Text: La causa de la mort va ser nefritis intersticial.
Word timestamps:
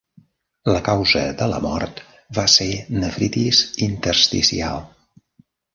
La 0.75 0.79
causa 0.87 1.21
de 1.41 1.49
la 1.51 1.59
mort 1.67 2.01
va 2.39 2.47
ser 2.57 2.69
nefritis 3.05 3.63
intersticial. 3.91 4.85